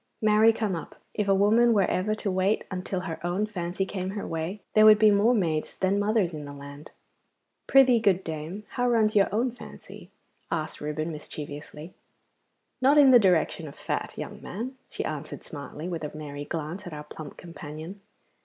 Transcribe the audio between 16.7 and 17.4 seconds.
at our plump